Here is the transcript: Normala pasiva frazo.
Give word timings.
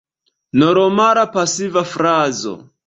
Normala 0.61 1.27
pasiva 1.37 1.87
frazo. 1.95 2.61